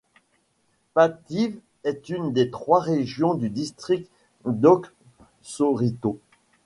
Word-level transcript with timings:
Pattiw 0.95 1.59
est 1.83 2.09
une 2.09 2.33
des 2.33 2.49
trois 2.49 2.79
régions 2.79 3.35
du 3.35 3.51
district 3.51 4.09
d'Oksoritod. 4.45 6.17